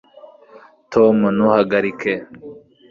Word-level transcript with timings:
tom, 0.91 1.17
ntuhagarike 1.35 2.13